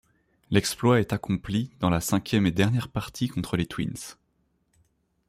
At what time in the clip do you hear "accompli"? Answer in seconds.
1.13-1.69